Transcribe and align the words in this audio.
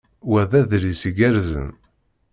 Wa 0.29 0.41
d 0.49 0.51
adlis 0.59 1.01
igerrzen. 1.09 1.69